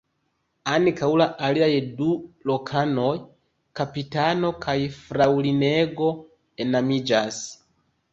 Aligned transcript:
Ankaŭ 0.75 1.07
la 1.21 1.25
aliaj 1.47 1.73
du 1.99 2.07
lokanoj 2.51 3.09
(kapitano 3.81 4.49
kaj 4.65 4.75
fraŭlinego) 4.95 6.09
enamiĝas. 6.67 7.39